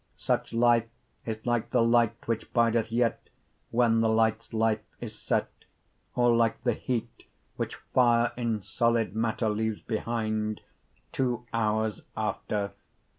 Such 0.17 0.51
life 0.51 0.87
is 1.27 1.45
like 1.45 1.69
the 1.69 1.83
light 1.83 2.27
which 2.27 2.51
bideth 2.53 2.91
yet 2.91 3.29
When 3.69 4.01
the 4.01 4.09
lights 4.09 4.51
life 4.51 4.81
is 4.99 5.13
set, 5.15 5.51
Or 6.15 6.35
like 6.35 6.63
the 6.63 6.73
heat, 6.73 7.27
which 7.55 7.75
fire 7.93 8.31
in 8.35 8.63
solid 8.63 9.15
matter 9.15 9.45
15 9.45 9.57
Leaves 9.59 9.81
behinde, 9.83 10.61
two 11.11 11.45
houres 11.53 12.01
after. 12.17 12.71